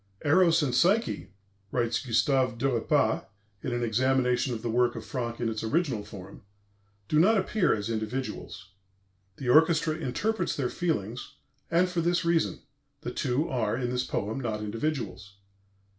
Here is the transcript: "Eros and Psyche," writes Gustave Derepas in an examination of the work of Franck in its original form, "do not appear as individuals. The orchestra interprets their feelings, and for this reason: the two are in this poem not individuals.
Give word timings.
"Eros 0.25 0.63
and 0.63 0.73
Psyche," 0.73 1.29
writes 1.71 2.03
Gustave 2.03 2.55
Derepas 2.57 3.25
in 3.61 3.71
an 3.71 3.83
examination 3.83 4.51
of 4.51 4.63
the 4.63 4.69
work 4.71 4.95
of 4.95 5.05
Franck 5.05 5.39
in 5.39 5.47
its 5.47 5.63
original 5.63 6.03
form, 6.03 6.41
"do 7.07 7.19
not 7.19 7.37
appear 7.37 7.75
as 7.75 7.87
individuals. 7.87 8.71
The 9.37 9.49
orchestra 9.49 9.95
interprets 9.95 10.55
their 10.55 10.71
feelings, 10.71 11.35
and 11.69 11.87
for 11.87 12.01
this 12.01 12.25
reason: 12.25 12.61
the 13.01 13.11
two 13.13 13.47
are 13.47 13.77
in 13.77 13.91
this 13.91 14.03
poem 14.03 14.39
not 14.39 14.59
individuals. 14.61 15.35